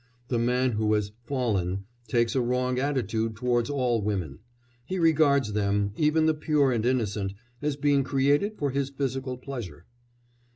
[0.29, 4.39] The man who has "fallen" takes a wrong attitude towards all women;
[4.83, 9.85] he regards them, even the pure and innocent, as being created for his physical pleasure.